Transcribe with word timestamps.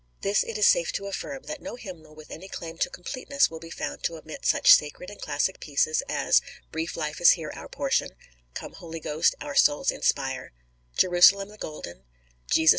This 0.21 0.41
it 0.43 0.57
is 0.57 0.65
safe 0.65 0.91
to 0.93 1.05
affirm, 1.05 1.43
that 1.43 1.61
no 1.61 1.75
hymnal 1.75 2.15
with 2.15 2.31
any 2.31 2.47
claim 2.47 2.79
to 2.79 2.89
completeness 2.89 3.51
will 3.51 3.59
be 3.59 3.69
found 3.69 4.01
to 4.05 4.17
omit 4.17 4.47
such 4.47 4.73
sacred 4.73 5.11
and 5.11 5.21
classic 5.21 5.59
pieces 5.59 6.01
as, 6.09 6.41
"Brief 6.71 6.97
life 6.97 7.21
is 7.21 7.33
here 7.33 7.51
our 7.53 7.69
portion," 7.69 8.09
"Come, 8.55 8.73
Holy 8.73 8.99
Ghost, 8.99 9.35
our 9.41 9.53
souls 9.53 9.91
inspire," 9.91 10.53
"Jerusalem 10.97 11.49
the 11.49 11.57
golden," 11.59 12.03
"Jesus! 12.49 12.69